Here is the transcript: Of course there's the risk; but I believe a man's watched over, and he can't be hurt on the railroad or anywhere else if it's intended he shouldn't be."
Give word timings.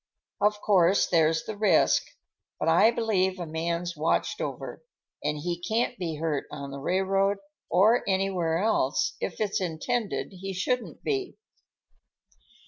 Of 0.41 0.61
course 0.61 1.05
there's 1.05 1.43
the 1.43 1.55
risk; 1.55 2.03
but 2.59 2.67
I 2.67 2.89
believe 2.89 3.37
a 3.37 3.45
man's 3.45 3.95
watched 3.95 4.41
over, 4.41 4.83
and 5.23 5.37
he 5.37 5.61
can't 5.61 5.95
be 5.99 6.15
hurt 6.15 6.45
on 6.51 6.71
the 6.71 6.79
railroad 6.79 7.37
or 7.69 8.01
anywhere 8.07 8.57
else 8.63 9.15
if 9.21 9.39
it's 9.39 9.61
intended 9.61 10.29
he 10.39 10.55
shouldn't 10.55 11.03
be." 11.03 11.37